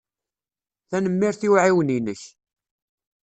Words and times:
Tanemmirt 0.89 1.41
i 1.47 1.47
uɛiwen-inek. 1.53 2.21